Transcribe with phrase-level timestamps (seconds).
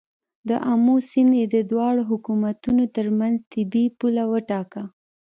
[0.49, 4.83] د آمو سیند یې د دواړو حکومتونو تر منځ طبیعي پوله وټاکه.